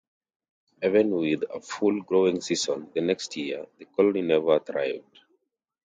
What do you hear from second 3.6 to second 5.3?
the colony never thrived.